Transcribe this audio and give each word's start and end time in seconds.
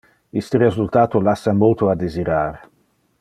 Iste 0.39 0.57
resultato 0.63 1.21
lassa 1.21 1.53
multo 1.53 1.87
a 1.91 1.97
desirar. 2.01 2.59